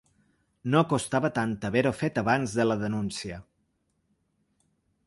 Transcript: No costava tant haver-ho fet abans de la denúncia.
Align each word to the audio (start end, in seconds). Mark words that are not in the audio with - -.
No 0.75 0.81
costava 0.93 1.31
tant 1.35 1.53
haver-ho 1.69 1.91
fet 1.99 2.19
abans 2.23 2.57
de 2.61 2.67
la 2.71 2.79
denúncia. 2.87 3.39